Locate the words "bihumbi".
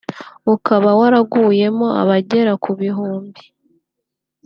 2.79-3.41